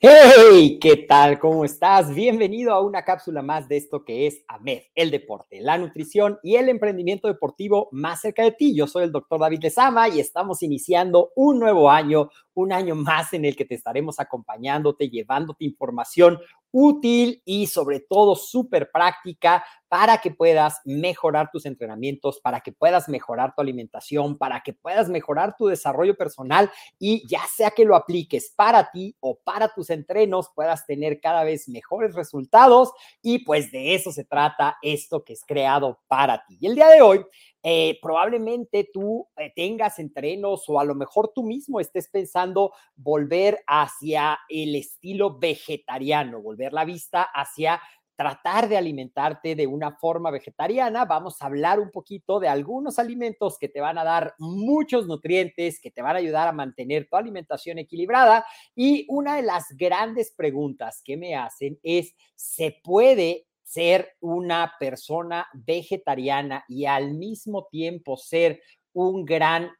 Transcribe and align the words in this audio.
¡Hey! 0.00 0.78
¿Qué 0.80 0.96
tal? 1.08 1.40
¿Cómo 1.40 1.64
estás? 1.64 2.14
Bienvenido 2.14 2.72
a 2.72 2.80
una 2.80 3.02
cápsula 3.02 3.42
más 3.42 3.68
de 3.68 3.78
esto 3.78 4.04
que 4.04 4.28
es 4.28 4.44
AMED, 4.46 4.82
el 4.94 5.10
deporte, 5.10 5.60
la 5.60 5.76
nutrición 5.76 6.38
y 6.40 6.54
el 6.54 6.68
emprendimiento 6.68 7.26
deportivo 7.26 7.88
más 7.90 8.20
cerca 8.20 8.44
de 8.44 8.52
ti. 8.52 8.76
Yo 8.76 8.86
soy 8.86 9.02
el 9.02 9.10
doctor 9.10 9.40
David 9.40 9.58
Lezama 9.60 10.08
y 10.08 10.20
estamos 10.20 10.62
iniciando 10.62 11.32
un 11.34 11.58
nuevo 11.58 11.90
año, 11.90 12.30
un 12.54 12.72
año 12.72 12.94
más 12.94 13.32
en 13.32 13.44
el 13.44 13.56
que 13.56 13.64
te 13.64 13.74
estaremos 13.74 14.20
acompañándote, 14.20 15.10
llevándote 15.10 15.64
información 15.64 16.38
útil 16.70 17.42
y 17.44 17.66
sobre 17.66 18.00
todo 18.00 18.36
súper 18.36 18.90
práctica 18.90 19.64
para 19.88 20.18
que 20.18 20.30
puedas 20.30 20.80
mejorar 20.84 21.50
tus 21.50 21.64
entrenamientos, 21.66 22.40
para 22.40 22.60
que 22.60 22.72
puedas 22.72 23.08
mejorar 23.08 23.54
tu 23.54 23.62
alimentación, 23.62 24.36
para 24.36 24.62
que 24.62 24.74
puedas 24.74 25.08
mejorar 25.08 25.56
tu 25.56 25.66
desarrollo 25.66 26.16
personal 26.16 26.70
y 26.98 27.26
ya 27.26 27.40
sea 27.54 27.70
que 27.70 27.84
lo 27.84 27.96
apliques 27.96 28.52
para 28.54 28.90
ti 28.90 29.16
o 29.20 29.38
para 29.38 29.68
tus 29.68 29.90
entrenos, 29.90 30.50
puedas 30.54 30.86
tener 30.86 31.20
cada 31.20 31.44
vez 31.44 31.68
mejores 31.68 32.14
resultados 32.14 32.92
y 33.22 33.44
pues 33.44 33.72
de 33.72 33.94
eso 33.94 34.12
se 34.12 34.24
trata 34.24 34.76
esto 34.82 35.24
que 35.24 35.32
es 35.32 35.44
creado 35.46 36.00
para 36.06 36.44
ti. 36.46 36.58
Y 36.60 36.66
el 36.66 36.74
día 36.74 36.88
de 36.88 37.00
hoy 37.00 37.24
eh, 37.62 37.98
probablemente 38.00 38.88
tú 38.92 39.26
eh, 39.36 39.52
tengas 39.54 39.98
entrenos 39.98 40.64
o 40.68 40.78
a 40.78 40.84
lo 40.84 40.94
mejor 40.94 41.32
tú 41.34 41.42
mismo 41.42 41.80
estés 41.80 42.08
pensando 42.08 42.72
volver 42.94 43.58
hacia 43.66 44.38
el 44.48 44.76
estilo 44.76 45.38
vegetariano, 45.38 46.40
volver 46.40 46.57
la 46.72 46.84
vista 46.84 47.22
hacia 47.22 47.80
tratar 48.18 48.68
de 48.68 48.76
alimentarte 48.76 49.54
de 49.54 49.68
una 49.68 49.92
forma 49.92 50.32
vegetariana, 50.32 51.04
vamos 51.04 51.40
a 51.40 51.46
hablar 51.46 51.78
un 51.78 51.92
poquito 51.92 52.40
de 52.40 52.48
algunos 52.48 52.98
alimentos 52.98 53.56
que 53.60 53.68
te 53.68 53.80
van 53.80 53.96
a 53.96 54.02
dar 54.02 54.34
muchos 54.40 55.06
nutrientes, 55.06 55.80
que 55.80 55.92
te 55.92 56.02
van 56.02 56.16
a 56.16 56.18
ayudar 56.18 56.48
a 56.48 56.52
mantener 56.52 57.08
tu 57.08 57.14
alimentación 57.14 57.78
equilibrada. 57.78 58.44
Y 58.74 59.06
una 59.08 59.36
de 59.36 59.42
las 59.42 59.66
grandes 59.76 60.32
preguntas 60.32 61.00
que 61.04 61.16
me 61.16 61.36
hacen 61.36 61.78
es, 61.84 62.12
¿se 62.34 62.80
puede 62.82 63.46
ser 63.62 64.16
una 64.18 64.74
persona 64.80 65.46
vegetariana 65.52 66.64
y 66.66 66.86
al 66.86 67.14
mismo 67.14 67.68
tiempo 67.70 68.16
ser 68.16 68.60
un 68.92 69.24
gran 69.24 69.70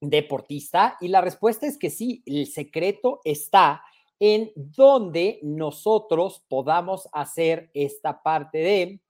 deportista? 0.00 0.98
Y 1.00 1.08
la 1.08 1.20
respuesta 1.20 1.66
es 1.66 1.76
que 1.78 1.90
sí, 1.90 2.22
el 2.26 2.46
secreto 2.46 3.18
está 3.24 3.82
en 4.18 4.50
donde 4.54 5.40
nosotros 5.42 6.44
podamos 6.48 7.08
hacer 7.12 7.70
esta 7.74 8.22
parte 8.22 8.58
de 8.58 9.00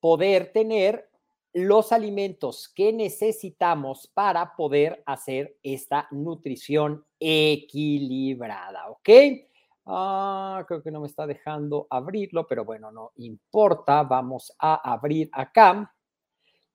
poder 0.00 0.52
tener 0.52 1.08
los 1.52 1.92
alimentos 1.92 2.68
que 2.68 2.92
necesitamos 2.92 4.10
para 4.12 4.56
poder 4.56 5.02
hacer 5.06 5.56
esta 5.62 6.08
nutrición 6.10 7.04
equilibrada, 7.20 8.90
¿ok? 8.90 9.08
Ah, 9.86 10.64
creo 10.66 10.82
que 10.82 10.90
no 10.90 11.00
me 11.00 11.06
está 11.06 11.26
dejando 11.26 11.86
abrirlo, 11.90 12.46
pero 12.46 12.64
bueno, 12.64 12.90
no 12.90 13.12
importa. 13.16 14.02
Vamos 14.02 14.52
a 14.58 14.92
abrir 14.92 15.28
acá 15.32 15.94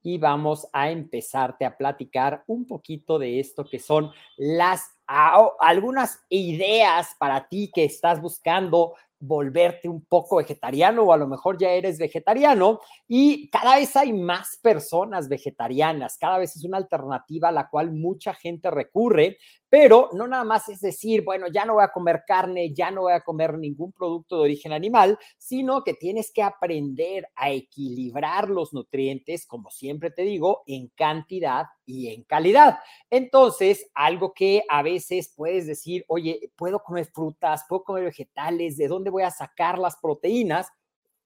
y 0.01 0.17
vamos 0.17 0.67
a 0.71 0.91
empezarte 0.91 1.65
a 1.65 1.75
platicar 1.75 2.43
un 2.47 2.65
poquito 2.65 3.19
de 3.19 3.39
esto 3.39 3.65
que 3.65 3.79
son 3.79 4.11
las 4.37 4.98
algunas 5.09 6.19
ideas 6.29 7.15
para 7.17 7.47
ti 7.47 7.71
que 7.73 7.85
estás 7.85 8.21
buscando 8.21 8.93
volverte 9.19 9.89
un 9.89 10.05
poco 10.05 10.37
vegetariano 10.37 11.03
o 11.03 11.13
a 11.13 11.17
lo 11.17 11.27
mejor 11.27 11.57
ya 11.57 11.71
eres 11.71 11.97
vegetariano 11.97 12.79
y 13.07 13.49
cada 13.49 13.75
vez 13.75 13.95
hay 13.95 14.13
más 14.13 14.57
personas 14.61 15.27
vegetarianas, 15.27 16.17
cada 16.17 16.37
vez 16.37 16.55
es 16.55 16.63
una 16.63 16.77
alternativa 16.77 17.49
a 17.49 17.51
la 17.51 17.69
cual 17.69 17.91
mucha 17.91 18.33
gente 18.33 18.71
recurre, 18.71 19.37
pero 19.69 20.09
no 20.13 20.27
nada 20.27 20.43
más 20.43 20.67
es 20.69 20.81
decir, 20.81 21.23
bueno, 21.23 21.47
ya 21.47 21.65
no 21.65 21.75
voy 21.75 21.83
a 21.83 21.91
comer 21.91 22.23
carne, 22.27 22.73
ya 22.73 22.91
no 22.91 23.01
voy 23.01 23.13
a 23.13 23.21
comer 23.21 23.57
ningún 23.57 23.91
producto 23.91 24.37
de 24.37 24.43
origen 24.43 24.73
animal, 24.73 25.17
sino 25.37 25.83
que 25.83 25.93
tienes 25.93 26.31
que 26.31 26.41
aprender 26.43 27.27
a 27.35 27.51
equilibrar 27.51 28.49
los 28.49 28.73
nutrientes, 28.73 29.45
como 29.45 29.69
siempre 29.69 30.11
te 30.11 30.23
digo, 30.23 30.63
en 30.65 30.87
cantidad 30.95 31.65
y 31.85 32.09
en 32.13 32.23
calidad. 32.23 32.79
Entonces, 33.09 33.89
algo 33.93 34.33
que 34.33 34.63
a 34.69 34.81
veces 34.81 35.33
puedes 35.35 35.67
decir, 35.67 36.03
oye, 36.07 36.51
puedo 36.55 36.79
comer 36.83 37.05
frutas, 37.05 37.63
puedo 37.69 37.83
comer 37.83 38.05
vegetales, 38.05 38.77
¿de 38.77 38.87
dónde 38.87 39.09
voy 39.09 39.23
a 39.23 39.31
sacar 39.31 39.77
las 39.77 39.97
proteínas? 39.97 40.67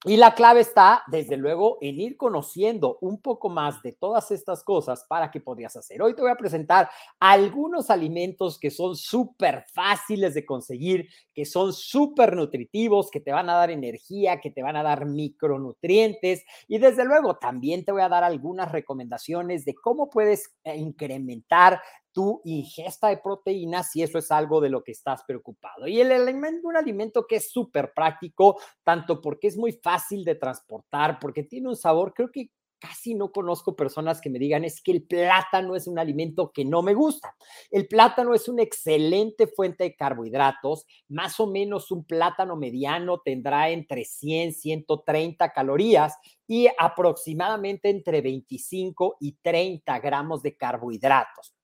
Y 0.05 0.17
la 0.17 0.35
clave 0.35 0.59
está, 0.59 1.03
desde 1.07 1.37
luego, 1.37 1.77
en 1.79 1.97
ir 1.97 2.17
conociendo 2.17 2.97
un 2.99 3.21
poco 3.21 3.47
más 3.49 3.81
de 3.83 3.93
todas 3.93 4.31
estas 4.31 4.61
cosas 4.61 5.05
para 5.07 5.31
que 5.31 5.39
podrías 5.39 5.77
hacer. 5.77 6.01
Hoy 6.01 6.13
te 6.13 6.21
voy 6.21 6.31
a 6.31 6.35
presentar 6.35 6.89
algunos 7.21 7.89
alimentos 7.89 8.59
que 8.59 8.69
son 8.69 8.97
súper 8.97 9.63
fáciles 9.73 10.33
de 10.33 10.45
conseguir, 10.45 11.07
que 11.33 11.45
son 11.45 11.71
súper 11.71 12.35
nutritivos, 12.35 13.09
que 13.09 13.21
te 13.21 13.31
van 13.31 13.49
a 13.49 13.55
dar 13.55 13.71
energía, 13.71 14.41
que 14.41 14.51
te 14.51 14.61
van 14.61 14.75
a 14.75 14.83
dar 14.83 15.05
micronutrientes. 15.05 16.43
Y 16.67 16.79
desde 16.79 17.05
luego, 17.05 17.37
también 17.37 17.85
te 17.85 17.93
voy 17.93 18.01
a 18.01 18.09
dar 18.09 18.25
algunas 18.25 18.73
recomendaciones 18.73 19.63
de 19.63 19.73
cómo 19.73 20.09
puedes 20.09 20.53
eh, 20.65 20.75
incrementar 20.75 21.81
tu 22.13 22.41
ingesta 22.45 23.09
de 23.09 23.17
proteínas 23.17 23.91
si 23.91 24.03
eso 24.03 24.17
es 24.17 24.31
algo 24.31 24.61
de 24.61 24.69
lo 24.69 24.83
que 24.83 24.91
estás 24.91 25.23
preocupado. 25.27 25.87
Y 25.87 25.99
el 25.99 26.11
alimento, 26.11 26.67
un 26.67 26.77
alimento 26.77 27.25
que 27.27 27.37
es 27.37 27.51
súper 27.51 27.91
práctico, 27.93 28.59
tanto 28.83 29.19
porque 29.19 29.47
es 29.47 29.57
muy 29.57 29.73
fácil 29.73 30.23
de 30.23 30.35
transportar, 30.35 31.19
porque 31.19 31.43
tiene 31.43 31.69
un 31.69 31.75
sabor, 31.75 32.13
creo 32.13 32.31
que 32.31 32.51
casi 32.83 33.15
no 33.15 33.31
conozco 33.31 33.77
personas 33.77 34.19
que 34.19 34.29
me 34.29 34.39
digan 34.39 34.65
es 34.65 34.81
que 34.81 34.91
el 34.91 35.03
plátano 35.03 35.77
es 35.77 35.87
un 35.87 35.97
alimento 35.97 36.51
que 36.51 36.65
no 36.65 36.81
me 36.81 36.93
gusta. 36.93 37.33
El 37.71 37.87
plátano 37.87 38.33
es 38.33 38.49
una 38.49 38.61
excelente 38.61 39.47
fuente 39.47 39.85
de 39.85 39.95
carbohidratos, 39.95 40.85
más 41.07 41.39
o 41.39 41.47
menos 41.47 41.91
un 41.91 42.03
plátano 42.03 42.57
mediano 42.57 43.21
tendrá 43.23 43.69
entre 43.69 44.03
100, 44.03 44.51
130 44.51 45.53
calorías 45.53 46.17
y 46.45 46.67
aproximadamente 46.77 47.89
entre 47.89 48.19
25 48.19 49.15
y 49.21 49.37
30 49.41 49.99
gramos 49.99 50.41
de 50.41 50.57
carbohidratos. 50.57 51.55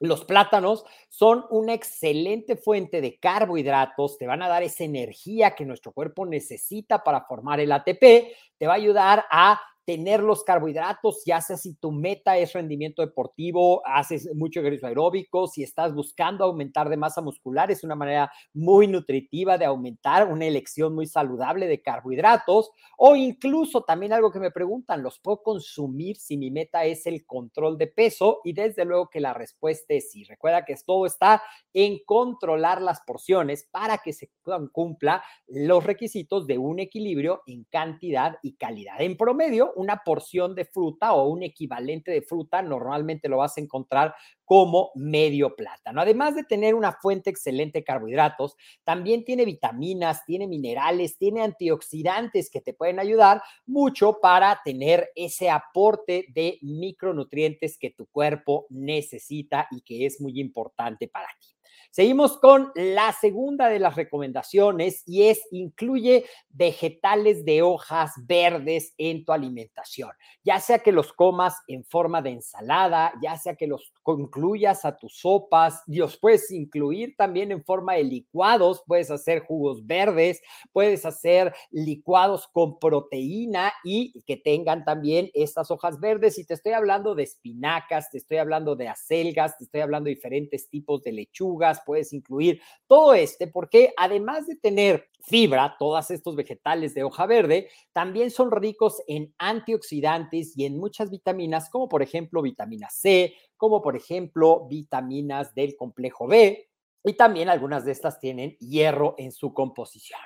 Los 0.00 0.24
plátanos 0.24 0.84
son 1.10 1.44
una 1.50 1.74
excelente 1.74 2.56
fuente 2.56 3.02
de 3.02 3.18
carbohidratos, 3.18 4.16
te 4.16 4.26
van 4.26 4.42
a 4.42 4.48
dar 4.48 4.62
esa 4.62 4.82
energía 4.82 5.54
que 5.54 5.66
nuestro 5.66 5.92
cuerpo 5.92 6.24
necesita 6.24 7.04
para 7.04 7.26
formar 7.26 7.60
el 7.60 7.70
ATP, 7.70 8.32
te 8.56 8.66
va 8.66 8.72
a 8.72 8.76
ayudar 8.76 9.26
a 9.30 9.60
tener 9.90 10.22
los 10.22 10.44
carbohidratos, 10.44 11.24
ya 11.26 11.40
sea 11.40 11.56
si 11.56 11.74
tu 11.74 11.90
meta 11.90 12.38
es 12.38 12.52
rendimiento 12.52 13.02
deportivo, 13.02 13.82
haces 13.84 14.32
mucho 14.36 14.60
ejercicio 14.60 14.86
aeróbico, 14.86 15.48
si 15.48 15.64
estás 15.64 15.92
buscando 15.92 16.44
aumentar 16.44 16.88
de 16.88 16.96
masa 16.96 17.20
muscular, 17.20 17.72
es 17.72 17.82
una 17.82 17.96
manera 17.96 18.30
muy 18.54 18.86
nutritiva 18.86 19.58
de 19.58 19.64
aumentar, 19.64 20.28
una 20.28 20.46
elección 20.46 20.94
muy 20.94 21.06
saludable 21.06 21.66
de 21.66 21.82
carbohidratos, 21.82 22.70
o 22.96 23.16
incluso 23.16 23.82
también 23.82 24.12
algo 24.12 24.30
que 24.30 24.38
me 24.38 24.52
preguntan, 24.52 25.02
¿los 25.02 25.18
puedo 25.18 25.42
consumir 25.42 26.16
si 26.18 26.36
mi 26.36 26.52
meta 26.52 26.84
es 26.84 27.04
el 27.06 27.26
control 27.26 27.76
de 27.76 27.88
peso? 27.88 28.42
Y 28.44 28.52
desde 28.52 28.84
luego 28.84 29.10
que 29.10 29.18
la 29.18 29.34
respuesta 29.34 29.94
es 29.94 30.12
sí. 30.12 30.22
Recuerda 30.22 30.64
que 30.64 30.76
todo 30.86 31.04
está 31.04 31.42
en 31.74 31.98
controlar 32.06 32.80
las 32.80 33.00
porciones 33.00 33.66
para 33.72 33.98
que 33.98 34.12
se 34.12 34.30
cumpla 34.70 35.24
los 35.48 35.82
requisitos 35.82 36.46
de 36.46 36.58
un 36.58 36.78
equilibrio 36.78 37.42
en 37.46 37.64
cantidad 37.64 38.38
y 38.40 38.52
calidad. 38.52 39.00
En 39.00 39.16
promedio, 39.16 39.72
una 39.80 40.02
porción 40.04 40.54
de 40.54 40.64
fruta 40.64 41.12
o 41.14 41.28
un 41.28 41.42
equivalente 41.42 42.10
de 42.10 42.22
fruta 42.22 42.62
normalmente 42.62 43.28
lo 43.28 43.38
vas 43.38 43.56
a 43.56 43.60
encontrar 43.60 44.14
como 44.44 44.90
medio 44.94 45.54
plátano. 45.54 46.00
Además 46.00 46.34
de 46.34 46.44
tener 46.44 46.74
una 46.74 46.92
fuente 46.92 47.30
excelente 47.30 47.78
de 47.78 47.84
carbohidratos, 47.84 48.56
también 48.84 49.24
tiene 49.24 49.44
vitaminas, 49.44 50.24
tiene 50.24 50.46
minerales, 50.48 51.16
tiene 51.18 51.42
antioxidantes 51.42 52.50
que 52.50 52.60
te 52.60 52.74
pueden 52.74 52.98
ayudar 52.98 53.42
mucho 53.66 54.18
para 54.20 54.60
tener 54.64 55.10
ese 55.14 55.50
aporte 55.50 56.26
de 56.34 56.58
micronutrientes 56.62 57.78
que 57.78 57.90
tu 57.90 58.06
cuerpo 58.06 58.66
necesita 58.70 59.68
y 59.70 59.82
que 59.82 60.06
es 60.06 60.20
muy 60.20 60.40
importante 60.40 61.08
para 61.08 61.28
ti. 61.40 61.59
Seguimos 61.90 62.38
con 62.38 62.70
la 62.76 63.12
segunda 63.12 63.68
de 63.68 63.80
las 63.80 63.96
recomendaciones 63.96 65.02
y 65.06 65.24
es 65.24 65.40
incluye 65.50 66.24
vegetales 66.48 67.44
de 67.44 67.62
hojas 67.62 68.12
verdes 68.26 68.94
en 68.96 69.24
tu 69.24 69.32
alimentación, 69.32 70.10
ya 70.44 70.60
sea 70.60 70.78
que 70.78 70.92
los 70.92 71.12
comas 71.12 71.56
en 71.66 71.84
forma 71.84 72.22
de 72.22 72.30
ensalada, 72.30 73.12
ya 73.20 73.36
sea 73.36 73.56
que 73.56 73.66
los 73.66 73.92
incluyas 74.06 74.84
a 74.84 74.96
tus 74.96 75.18
sopas, 75.18 75.82
los 75.86 76.16
puedes 76.16 76.50
incluir 76.50 77.14
también 77.16 77.52
en 77.52 77.64
forma 77.64 77.94
de 77.94 78.04
licuados, 78.04 78.82
puedes 78.86 79.10
hacer 79.10 79.40
jugos 79.40 79.86
verdes, 79.86 80.40
puedes 80.72 81.04
hacer 81.04 81.54
licuados 81.70 82.48
con 82.48 82.78
proteína 82.78 83.72
y 83.84 84.22
que 84.22 84.36
tengan 84.36 84.84
también 84.84 85.30
estas 85.34 85.70
hojas 85.70 86.00
verdes. 86.00 86.38
Y 86.38 86.44
te 86.44 86.54
estoy 86.54 86.72
hablando 86.72 87.14
de 87.14 87.24
espinacas, 87.24 88.10
te 88.10 88.18
estoy 88.18 88.38
hablando 88.38 88.76
de 88.76 88.88
acelgas, 88.88 89.58
te 89.58 89.64
estoy 89.64 89.80
hablando 89.80 90.08
de 90.08 90.14
diferentes 90.14 90.68
tipos 90.68 91.02
de 91.02 91.12
lechugas, 91.12 91.79
puedes 91.84 92.12
incluir 92.12 92.60
todo 92.86 93.14
este, 93.14 93.46
porque 93.46 93.92
además 93.96 94.46
de 94.46 94.56
tener 94.56 95.08
fibra, 95.22 95.76
todos 95.78 96.10
estos 96.10 96.36
vegetales 96.36 96.94
de 96.94 97.04
hoja 97.04 97.26
verde, 97.26 97.68
también 97.92 98.30
son 98.30 98.50
ricos 98.50 99.02
en 99.06 99.34
antioxidantes 99.38 100.56
y 100.56 100.64
en 100.64 100.78
muchas 100.78 101.10
vitaminas, 101.10 101.68
como 101.70 101.88
por 101.88 102.02
ejemplo 102.02 102.42
vitamina 102.42 102.88
C, 102.90 103.34
como 103.56 103.82
por 103.82 103.96
ejemplo 103.96 104.66
vitaminas 104.68 105.54
del 105.54 105.76
complejo 105.76 106.26
B, 106.26 106.68
y 107.04 107.12
también 107.14 107.48
algunas 107.48 107.84
de 107.84 107.92
estas 107.92 108.18
tienen 108.20 108.56
hierro 108.58 109.14
en 109.18 109.32
su 109.32 109.54
composición. 109.54 110.20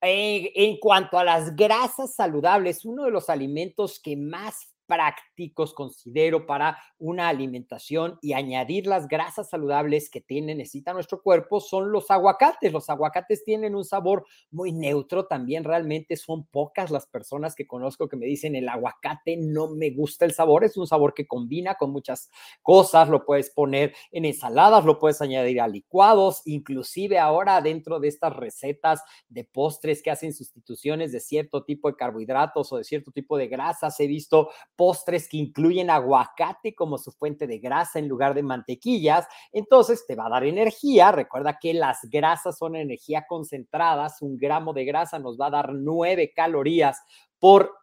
En, 0.00 0.48
en 0.54 0.78
cuanto 0.78 1.18
a 1.18 1.24
las 1.24 1.54
grasas 1.56 2.14
saludables, 2.14 2.84
uno 2.84 3.04
de 3.04 3.10
los 3.10 3.28
alimentos 3.28 4.00
que 4.00 4.16
más 4.16 4.72
prácticos 4.88 5.74
considero 5.74 6.46
para 6.46 6.78
una 6.98 7.28
alimentación 7.28 8.18
y 8.22 8.32
añadir 8.32 8.86
las 8.86 9.06
grasas 9.06 9.50
saludables 9.50 10.10
que 10.10 10.22
tiene, 10.22 10.54
necesita 10.54 10.94
nuestro 10.94 11.22
cuerpo 11.22 11.60
son 11.60 11.92
los 11.92 12.10
aguacates. 12.10 12.72
Los 12.72 12.88
aguacates 12.88 13.44
tienen 13.44 13.76
un 13.76 13.84
sabor 13.84 14.24
muy 14.50 14.72
neutro, 14.72 15.26
también 15.26 15.62
realmente 15.62 16.16
son 16.16 16.46
pocas 16.46 16.90
las 16.90 17.06
personas 17.06 17.54
que 17.54 17.66
conozco 17.66 18.08
que 18.08 18.16
me 18.16 18.26
dicen 18.26 18.56
el 18.56 18.68
aguacate 18.68 19.36
no 19.36 19.68
me 19.68 19.90
gusta 19.90 20.24
el 20.24 20.32
sabor, 20.32 20.64
es 20.64 20.76
un 20.76 20.86
sabor 20.86 21.12
que 21.12 21.26
combina 21.26 21.74
con 21.74 21.90
muchas 21.90 22.30
cosas, 22.62 23.08
lo 23.10 23.26
puedes 23.26 23.50
poner 23.50 23.94
en 24.10 24.24
ensaladas, 24.24 24.86
lo 24.86 24.98
puedes 24.98 25.20
añadir 25.20 25.60
a 25.60 25.68
licuados, 25.68 26.42
inclusive 26.46 27.18
ahora 27.18 27.60
dentro 27.60 28.00
de 28.00 28.08
estas 28.08 28.34
recetas 28.34 29.02
de 29.28 29.44
postres 29.44 30.02
que 30.02 30.10
hacen 30.10 30.32
sustituciones 30.32 31.12
de 31.12 31.20
cierto 31.20 31.64
tipo 31.64 31.90
de 31.90 31.96
carbohidratos 31.96 32.72
o 32.72 32.78
de 32.78 32.84
cierto 32.84 33.12
tipo 33.12 33.36
de 33.36 33.48
grasas, 33.48 34.00
he 34.00 34.06
visto 34.06 34.50
postres 34.78 35.28
que 35.28 35.38
incluyen 35.38 35.90
aguacate 35.90 36.72
como 36.72 36.98
su 36.98 37.10
fuente 37.10 37.48
de 37.48 37.58
grasa 37.58 37.98
en 37.98 38.06
lugar 38.06 38.32
de 38.32 38.44
mantequillas, 38.44 39.26
entonces 39.52 40.06
te 40.06 40.14
va 40.14 40.26
a 40.26 40.30
dar 40.30 40.44
energía. 40.44 41.10
Recuerda 41.10 41.58
que 41.58 41.74
las 41.74 41.98
grasas 42.04 42.56
son 42.56 42.76
energía 42.76 43.26
concentradas, 43.28 44.22
un 44.22 44.38
gramo 44.38 44.72
de 44.72 44.84
grasa 44.84 45.18
nos 45.18 45.36
va 45.36 45.48
a 45.48 45.50
dar 45.50 45.72
nueve 45.72 46.32
calorías 46.32 47.02
por 47.40 47.74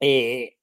eh, 0.00 0.55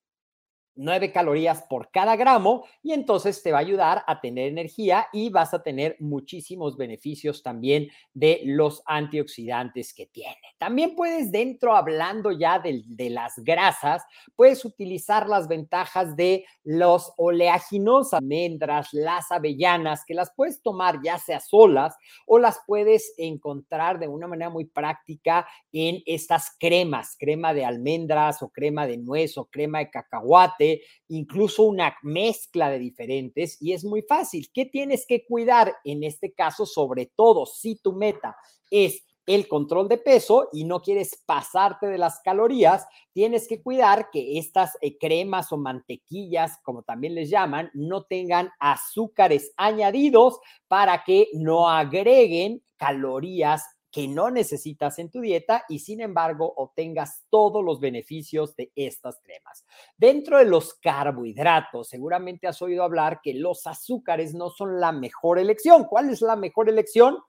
9 0.75 1.11
calorías 1.11 1.63
por 1.69 1.91
cada 1.91 2.15
gramo 2.15 2.65
y 2.81 2.93
entonces 2.93 3.41
te 3.43 3.51
va 3.51 3.59
a 3.59 3.61
ayudar 3.61 4.03
a 4.07 4.19
tener 4.21 4.47
energía 4.47 5.07
y 5.13 5.29
vas 5.29 5.53
a 5.53 5.61
tener 5.61 5.95
muchísimos 5.99 6.77
beneficios 6.77 7.43
también 7.43 7.89
de 8.13 8.41
los 8.45 8.81
antioxidantes 8.85 9.93
que 9.93 10.07
tiene. 10.07 10.37
También 10.57 10.95
puedes, 10.95 11.31
dentro 11.31 11.75
hablando 11.75 12.31
ya 12.31 12.59
de, 12.59 12.81
de 12.85 13.09
las 13.09 13.35
grasas, 13.37 14.03
puedes 14.35 14.65
utilizar 14.65 15.27
las 15.27 15.47
ventajas 15.47 16.15
de 16.15 16.45
los 16.63 17.13
oleaginosas, 17.17 18.19
almendras, 18.19 18.89
las 18.93 19.31
avellanas, 19.31 20.03
que 20.05 20.13
las 20.13 20.31
puedes 20.35 20.61
tomar 20.61 20.99
ya 21.03 21.17
sea 21.17 21.39
solas 21.39 21.95
o 22.25 22.39
las 22.39 22.59
puedes 22.65 23.13
encontrar 23.17 23.99
de 23.99 24.07
una 24.07 24.27
manera 24.27 24.49
muy 24.49 24.65
práctica 24.65 25.47
en 25.71 26.01
estas 26.05 26.55
cremas, 26.59 27.15
crema 27.19 27.53
de 27.53 27.65
almendras 27.65 28.41
o 28.41 28.49
crema 28.49 28.87
de 28.87 28.97
nuez 28.97 29.37
o 29.37 29.45
crema 29.45 29.79
de 29.79 29.89
cacahuate 29.89 30.62
incluso 31.07 31.63
una 31.63 31.95
mezcla 32.03 32.69
de 32.69 32.79
diferentes 32.79 33.61
y 33.61 33.73
es 33.73 33.83
muy 33.83 34.01
fácil. 34.01 34.49
¿Qué 34.53 34.65
tienes 34.65 35.05
que 35.05 35.25
cuidar 35.25 35.75
en 35.83 36.03
este 36.03 36.33
caso? 36.33 36.65
Sobre 36.65 37.11
todo 37.15 37.45
si 37.45 37.75
tu 37.75 37.93
meta 37.93 38.35
es 38.69 39.03
el 39.25 39.47
control 39.47 39.87
de 39.87 39.97
peso 39.97 40.49
y 40.51 40.65
no 40.65 40.81
quieres 40.81 41.21
pasarte 41.25 41.87
de 41.87 41.97
las 41.97 42.19
calorías, 42.19 42.85
tienes 43.13 43.47
que 43.47 43.61
cuidar 43.61 44.09
que 44.11 44.37
estas 44.37 44.77
eh, 44.81 44.97
cremas 44.97 45.51
o 45.51 45.57
mantequillas, 45.57 46.59
como 46.63 46.83
también 46.83 47.15
les 47.15 47.29
llaman, 47.29 47.71
no 47.73 48.03
tengan 48.03 48.51
azúcares 48.59 49.53
añadidos 49.55 50.39
para 50.67 51.03
que 51.03 51.29
no 51.33 51.69
agreguen 51.69 52.61
calorías 52.75 53.63
que 53.93 54.07
no 54.07 54.31
necesitas 54.31 54.97
en 54.97 55.11
tu 55.11 55.21
dieta 55.21 55.65
y 55.69 55.77
sin 55.77 56.01
embargo 56.01 56.51
obtengas 56.57 57.25
todos 57.29 57.63
los 57.63 57.79
beneficios 57.79 58.55
de 58.55 58.71
estas 58.75 59.21
cremas. 59.21 59.63
Dentro 59.95 60.39
de 60.39 60.45
los 60.45 60.73
carbohidratos, 60.73 61.89
seguramente 61.89 62.47
has 62.47 62.59
oído 62.63 62.83
hablar 62.83 63.21
que 63.21 63.35
los 63.35 63.67
azúcares 63.67 64.33
no 64.33 64.49
son 64.49 64.79
la 64.79 64.91
mejor 64.91 65.37
elección. 65.37 65.83
¿Cuál 65.83 66.09
es 66.09 66.21
la 66.21 66.35
mejor 66.35 66.69
elección? 66.69 67.19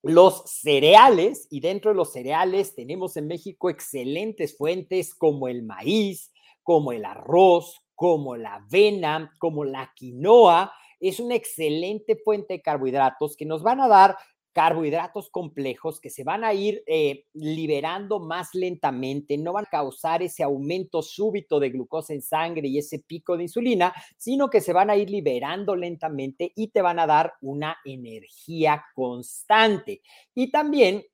Los 0.00 0.44
cereales, 0.46 1.48
y 1.50 1.58
dentro 1.58 1.90
de 1.90 1.96
los 1.96 2.12
cereales 2.12 2.76
tenemos 2.76 3.16
en 3.16 3.26
México 3.26 3.68
excelentes 3.68 4.56
fuentes 4.56 5.12
como 5.12 5.48
el 5.48 5.64
maíz, 5.64 6.32
como 6.62 6.92
el 6.92 7.04
arroz, 7.04 7.80
como 7.96 8.36
la 8.36 8.54
avena, 8.54 9.34
como 9.40 9.64
la 9.64 9.92
quinoa, 9.96 10.72
es 11.00 11.18
una 11.18 11.34
excelente 11.34 12.14
fuente 12.14 12.54
de 12.54 12.62
carbohidratos 12.62 13.36
que 13.36 13.44
nos 13.44 13.64
van 13.64 13.80
a 13.80 13.88
dar 13.88 14.16
carbohidratos 14.52 15.30
complejos 15.30 16.00
que 16.00 16.10
se 16.10 16.24
van 16.24 16.44
a 16.44 16.52
ir 16.54 16.82
eh, 16.86 17.26
liberando 17.34 18.20
más 18.20 18.50
lentamente, 18.54 19.38
no 19.38 19.52
van 19.52 19.64
a 19.66 19.70
causar 19.70 20.22
ese 20.22 20.42
aumento 20.42 21.02
súbito 21.02 21.60
de 21.60 21.70
glucosa 21.70 22.14
en 22.14 22.22
sangre 22.22 22.68
y 22.68 22.78
ese 22.78 22.98
pico 22.98 23.36
de 23.36 23.44
insulina, 23.44 23.94
sino 24.16 24.50
que 24.50 24.60
se 24.60 24.72
van 24.72 24.90
a 24.90 24.96
ir 24.96 25.10
liberando 25.10 25.76
lentamente 25.76 26.52
y 26.56 26.68
te 26.68 26.82
van 26.82 26.98
a 26.98 27.06
dar 27.06 27.34
una 27.40 27.76
energía 27.84 28.84
constante. 28.94 30.02
Y 30.34 30.50
también 30.50 31.04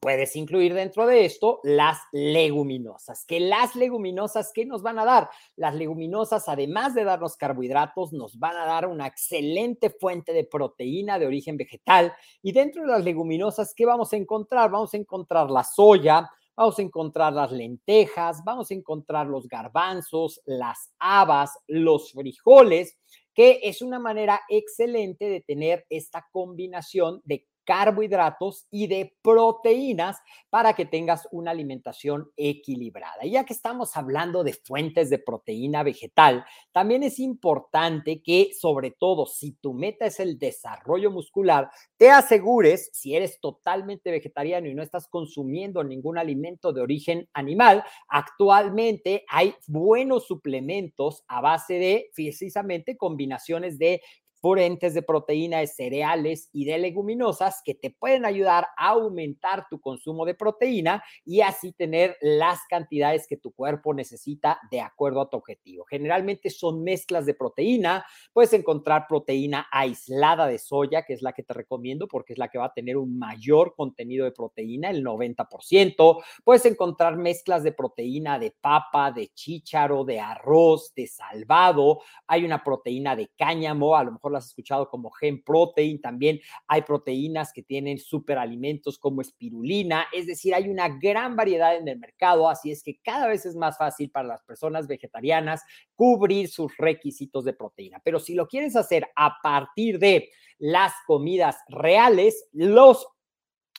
Puedes 0.00 0.36
incluir 0.36 0.74
dentro 0.74 1.06
de 1.06 1.24
esto 1.24 1.60
las 1.64 1.98
leguminosas, 2.12 3.24
que 3.24 3.40
las 3.40 3.74
leguminosas, 3.74 4.52
¿qué 4.54 4.64
nos 4.64 4.82
van 4.82 4.98
a 4.98 5.04
dar? 5.04 5.28
Las 5.56 5.74
leguminosas, 5.74 6.48
además 6.48 6.94
de 6.94 7.04
darnos 7.04 7.36
carbohidratos, 7.36 8.12
nos 8.12 8.38
van 8.38 8.56
a 8.56 8.64
dar 8.64 8.86
una 8.86 9.06
excelente 9.06 9.90
fuente 9.90 10.32
de 10.32 10.44
proteína 10.44 11.18
de 11.18 11.26
origen 11.26 11.56
vegetal. 11.56 12.12
Y 12.42 12.52
dentro 12.52 12.82
de 12.82 12.88
las 12.88 13.04
leguminosas, 13.04 13.74
¿qué 13.74 13.86
vamos 13.86 14.12
a 14.12 14.16
encontrar? 14.16 14.70
Vamos 14.70 14.94
a 14.94 14.98
encontrar 14.98 15.50
la 15.50 15.64
soya, 15.64 16.30
vamos 16.56 16.78
a 16.78 16.82
encontrar 16.82 17.32
las 17.32 17.50
lentejas, 17.50 18.42
vamos 18.44 18.70
a 18.70 18.74
encontrar 18.74 19.26
los 19.26 19.48
garbanzos, 19.48 20.40
las 20.44 20.92
habas, 20.98 21.58
los 21.66 22.12
frijoles, 22.12 22.96
que 23.34 23.60
es 23.62 23.82
una 23.82 23.98
manera 23.98 24.40
excelente 24.48 25.28
de 25.28 25.40
tener 25.40 25.86
esta 25.88 26.26
combinación 26.32 27.20
de 27.24 27.46
carbohidratos 27.68 28.66
y 28.70 28.86
de 28.86 29.14
proteínas 29.20 30.16
para 30.48 30.72
que 30.72 30.86
tengas 30.86 31.28
una 31.32 31.50
alimentación 31.50 32.30
equilibrada. 32.34 33.26
Y 33.26 33.32
ya 33.32 33.44
que 33.44 33.52
estamos 33.52 33.94
hablando 33.94 34.42
de 34.42 34.54
fuentes 34.54 35.10
de 35.10 35.18
proteína 35.18 35.82
vegetal, 35.82 36.46
también 36.72 37.02
es 37.02 37.18
importante 37.18 38.22
que, 38.22 38.52
sobre 38.58 38.92
todo, 38.92 39.26
si 39.26 39.52
tu 39.52 39.74
meta 39.74 40.06
es 40.06 40.18
el 40.18 40.38
desarrollo 40.38 41.10
muscular, 41.10 41.68
te 41.98 42.08
asegures, 42.08 42.88
si 42.94 43.14
eres 43.14 43.38
totalmente 43.38 44.10
vegetariano 44.10 44.66
y 44.66 44.74
no 44.74 44.82
estás 44.82 45.06
consumiendo 45.06 45.84
ningún 45.84 46.16
alimento 46.16 46.72
de 46.72 46.80
origen 46.80 47.28
animal, 47.34 47.84
actualmente 48.08 49.26
hay 49.28 49.54
buenos 49.66 50.26
suplementos 50.26 51.22
a 51.28 51.42
base 51.42 51.74
de 51.74 52.10
precisamente 52.14 52.96
combinaciones 52.96 53.78
de 53.78 54.00
fuentes 54.40 54.94
de 54.94 55.02
proteína 55.02 55.58
de 55.58 55.66
cereales 55.66 56.48
y 56.52 56.64
de 56.64 56.78
leguminosas 56.78 57.62
que 57.64 57.74
te 57.74 57.90
pueden 57.90 58.24
ayudar 58.24 58.68
a 58.76 58.90
aumentar 58.90 59.66
tu 59.68 59.80
consumo 59.80 60.24
de 60.24 60.34
proteína 60.34 61.02
y 61.24 61.40
así 61.40 61.72
tener 61.72 62.16
las 62.20 62.60
cantidades 62.68 63.26
que 63.26 63.36
tu 63.36 63.52
cuerpo 63.52 63.94
necesita 63.94 64.60
de 64.70 64.80
acuerdo 64.80 65.20
a 65.20 65.30
tu 65.30 65.36
objetivo. 65.36 65.84
Generalmente 65.88 66.50
son 66.50 66.82
mezclas 66.82 67.26
de 67.26 67.34
proteína, 67.34 68.04
puedes 68.32 68.52
encontrar 68.52 69.06
proteína 69.08 69.66
aislada 69.70 70.46
de 70.46 70.58
soya, 70.58 71.04
que 71.04 71.14
es 71.14 71.22
la 71.22 71.32
que 71.32 71.42
te 71.42 71.54
recomiendo 71.54 72.08
porque 72.08 72.32
es 72.32 72.38
la 72.38 72.48
que 72.48 72.58
va 72.58 72.66
a 72.66 72.74
tener 72.74 72.96
un 72.96 73.18
mayor 73.18 73.74
contenido 73.74 74.24
de 74.24 74.32
proteína, 74.32 74.90
el 74.90 75.04
90%. 75.04 76.22
Puedes 76.44 76.64
encontrar 76.66 77.16
mezclas 77.16 77.62
de 77.62 77.72
proteína 77.72 78.38
de 78.38 78.54
papa, 78.60 79.12
de 79.12 79.28
chícharo, 79.28 80.04
de 80.04 80.20
arroz, 80.20 80.92
de 80.94 81.06
salvado. 81.06 82.00
Hay 82.26 82.44
una 82.44 82.62
proteína 82.62 83.16
de 83.16 83.28
cáñamo, 83.36 83.96
a 83.96 84.04
lo 84.04 84.12
mejor 84.12 84.27
las 84.30 84.44
has 84.44 84.50
escuchado 84.50 84.88
como 84.88 85.10
gen 85.10 85.42
protein, 85.42 86.00
también 86.00 86.40
hay 86.66 86.82
proteínas 86.82 87.52
que 87.52 87.62
tienen 87.62 87.98
superalimentos 87.98 88.98
como 88.98 89.20
espirulina, 89.20 90.06
es 90.12 90.26
decir, 90.26 90.54
hay 90.54 90.68
una 90.68 90.88
gran 90.88 91.36
variedad 91.36 91.76
en 91.76 91.88
el 91.88 91.98
mercado, 91.98 92.48
así 92.48 92.70
es 92.70 92.82
que 92.82 92.98
cada 93.00 93.26
vez 93.26 93.46
es 93.46 93.56
más 93.56 93.78
fácil 93.78 94.10
para 94.10 94.28
las 94.28 94.42
personas 94.42 94.86
vegetarianas 94.86 95.62
cubrir 95.94 96.48
sus 96.48 96.76
requisitos 96.76 97.44
de 97.44 97.52
proteína. 97.52 98.00
Pero 98.04 98.20
si 98.20 98.34
lo 98.34 98.48
quieres 98.48 98.76
hacer 98.76 99.08
a 99.16 99.36
partir 99.42 99.98
de 99.98 100.30
las 100.58 100.92
comidas 101.06 101.56
reales, 101.68 102.48
los 102.52 103.06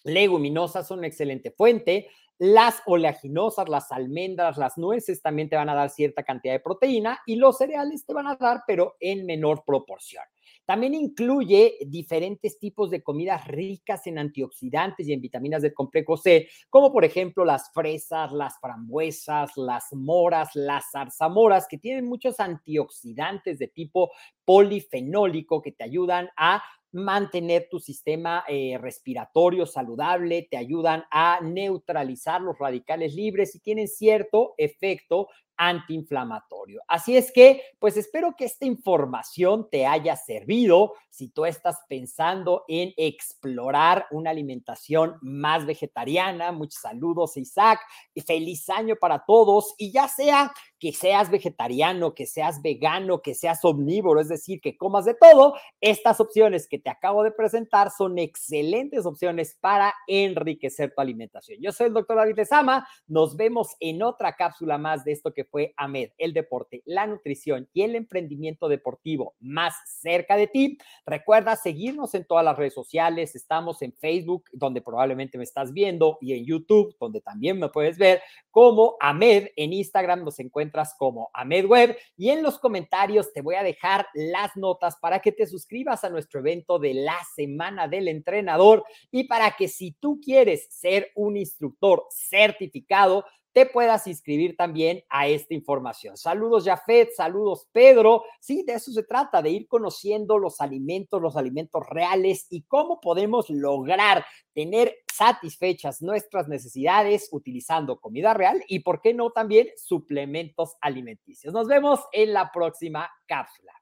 leguminosas 0.04 0.88
son 0.88 1.00
una 1.00 1.08
excelente 1.08 1.52
fuente. 1.52 2.08
Las 2.38 2.82
oleaginosas, 2.86 3.68
las 3.68 3.92
almendras, 3.92 4.58
las 4.58 4.78
nueces 4.78 5.22
también 5.22 5.50
te 5.50 5.58
van 5.58 5.68
a 5.68 5.76
dar 5.76 5.90
cierta 5.90 6.24
cantidad 6.24 6.54
de 6.54 6.62
proteína 6.62 7.20
y 7.26 7.36
los 7.36 7.58
cereales 7.58 8.06
te 8.06 8.14
van 8.14 8.28
a 8.28 8.36
dar, 8.36 8.64
pero 8.66 8.96
en 9.02 9.26
menor 9.26 9.64
proporción. 9.66 10.24
También 10.70 10.94
incluye 10.94 11.80
diferentes 11.88 12.60
tipos 12.60 12.92
de 12.92 13.02
comidas 13.02 13.48
ricas 13.48 14.06
en 14.06 14.20
antioxidantes 14.20 15.08
y 15.08 15.14
en 15.14 15.20
vitaminas 15.20 15.64
del 15.64 15.74
complejo 15.74 16.16
C, 16.16 16.48
como 16.70 16.94
por 16.94 17.04
ejemplo 17.04 17.44
las 17.44 17.72
fresas, 17.74 18.32
las 18.32 18.60
frambuesas, 18.60 19.58
las 19.58 19.86
moras, 19.94 20.52
las 20.54 20.92
zarzamoras, 20.92 21.68
que 21.68 21.80
tienen 21.80 22.06
muchos 22.06 22.40
antioxidantes 22.40 23.58
de 23.58 23.70
tipo 23.70 24.12
polifenólico 24.46 25.60
que 25.60 25.72
te 25.72 25.84
ayudan 25.84 26.30
a 26.38 26.62
mantener 26.92 27.68
tu 27.70 27.80
sistema 27.80 28.44
eh, 28.48 28.78
respiratorio 28.80 29.66
saludable, 29.66 30.48
te 30.52 30.58
ayudan 30.58 31.04
a 31.10 31.40
neutralizar 31.42 32.42
los 32.42 32.60
radicales 32.60 33.16
libres 33.16 33.56
y 33.56 33.60
tienen 33.60 33.88
cierto 33.88 34.54
efecto 34.58 35.30
antiinflamatorio. 35.60 36.82
Así 36.88 37.18
es 37.18 37.32
que, 37.32 37.62
pues 37.80 37.98
espero 37.98 38.34
que 38.36 38.46
esta 38.46 38.66
información 38.66 39.68
te 39.70 39.86
haya 39.86 40.16
servido. 40.16 40.94
Si 41.10 41.30
tú 41.30 41.46
estás 41.46 41.78
pensando 41.90 42.64
en 42.70 42.94
explorar 42.96 44.08
una 44.12 44.30
alimentación 44.30 45.18
más 45.22 45.66
vegetariana, 45.66 46.54
muchos 46.54 46.82
saludos, 46.82 47.36
Isaac, 47.36 47.80
feliz 48.26 48.70
año 48.70 48.96
para 48.96 49.26
todos. 49.26 49.76
Y 49.78 49.92
ya 49.92 50.08
sea 50.08 50.54
que 50.80 50.94
seas 50.94 51.30
vegetariano, 51.30 52.14
que 52.14 52.26
seas 52.26 52.62
vegano, 52.62 53.22
que 53.22 53.36
seas 53.36 53.66
omnívoro, 53.66 54.22
es 54.22 54.30
decir, 54.30 54.62
que 54.62 54.78
comas 54.78 55.04
de 55.04 55.14
todo, 55.14 55.56
estas 55.82 56.22
opciones 56.22 56.70
que 56.70 56.80
te 56.80 56.90
acabo 56.90 57.24
de 57.24 57.32
presentar 57.32 57.92
son 57.92 58.18
excelentes 58.18 59.06
opciones 59.06 59.58
para 59.60 59.94
enriquecer 60.08 60.94
tu 60.96 61.02
alimentación. 61.02 61.60
Yo 61.62 61.74
soy 61.74 61.88
el 61.88 61.94
doctor 61.94 62.16
David 62.16 62.38
Lezama. 62.38 62.88
Nos 63.08 63.36
vemos 63.36 63.76
en 63.82 64.02
otra 64.02 64.38
cápsula 64.38 64.78
más 64.78 65.04
de 65.04 65.12
esto 65.12 65.34
que 65.34 65.44
fue 65.50 65.74
AMED, 65.78 66.12
el 66.18 66.34
deporte, 66.34 66.82
la 66.86 67.08
nutrición 67.08 67.68
y 67.74 67.82
el 67.82 67.96
emprendimiento 67.96 68.68
deportivo 68.68 69.36
más 69.40 69.76
cerca 70.02 70.36
de 70.36 70.48
ti. 70.48 70.78
Recuerda 71.06 71.56
seguirnos 71.56 72.14
en 72.16 72.26
todas 72.26 72.46
las 72.46 72.58
redes 72.58 72.74
sociales. 72.74 73.36
Estamos 73.36 73.82
en 73.82 73.94
Facebook, 73.94 74.46
donde 74.54 74.82
probablemente 74.82 75.38
me 75.38 75.44
estás 75.44 75.74
viendo, 75.74 76.18
y 76.22 76.34
en 76.34 76.46
YouTube, 76.46 76.96
donde 77.00 77.22
también 77.22 77.60
me 77.60 77.70
puedes 77.70 77.98
ver, 77.98 78.22
como 78.52 78.96
AMED. 79.00 79.50
En 79.56 79.74
Instagram 79.74 80.24
nos 80.24 80.40
encuentras 80.40 80.96
como 80.98 81.30
AMED 81.34 81.66
Web. 81.66 81.98
Y 82.18 82.30
en 82.30 82.44
los 82.44 82.60
comentarios 82.60 83.32
te 83.34 83.42
voy 83.42 83.56
a 83.56 83.64
dejar 83.64 84.08
las 84.14 84.56
notas 84.56 84.98
para 85.02 85.20
que 85.20 85.32
te 85.32 85.48
suscribas 85.48 86.04
a 86.04 86.10
nuestro 86.10 86.40
evento 86.40 86.80
de 86.80 86.94
la 86.94 87.18
Semana 87.36 87.88
del 87.88 88.08
Entrenador 88.08 88.84
y 89.12 89.26
para 89.26 89.52
que 89.52 89.68
si 89.68 89.92
tú 89.92 90.20
quieres 90.24 90.68
ser 90.70 91.12
un 91.16 91.38
instructor 91.38 92.06
certificado, 92.10 93.26
te 93.54 93.66
puedas 93.66 94.08
inscribir 94.08 94.56
también 94.56 95.04
a 95.10 95.28
esta 95.28 95.54
información. 95.54 96.18
Saludos, 96.18 96.66
Jafet, 96.66 97.12
saludos, 97.16 97.68
Pedro. 97.72 98.24
Sí, 98.40 98.64
de 98.64 98.74
eso 98.74 98.92
se 98.92 99.04
trata, 99.04 99.42
de 99.42 99.50
ir 99.50 99.68
conociendo 99.68 100.38
los 100.38 100.62
alimentos, 100.62 101.22
los 101.22 101.36
alimentos 101.36 101.84
reales 101.90 102.48
y 102.50 102.64
cómo 102.64 103.00
podemos 103.00 103.50
lograr 103.50 104.26
tener 104.54 104.96
satisfechas 105.14 106.02
nuestras 106.02 106.48
necesidades 106.48 107.30
utilizando 107.32 108.00
comida 108.00 108.34
real 108.34 108.64
y, 108.68 108.80
¿por 108.80 109.02
qué 109.02 109.14
no, 109.14 109.32
también 109.32 109.68
suplementos 109.76 110.76
alimenticios. 110.82 111.54
Nos 111.54 111.68
vemos 111.68 112.02
en 112.12 112.34
la 112.34 112.52
próxima 112.52 113.10
cápsula. 113.26 113.74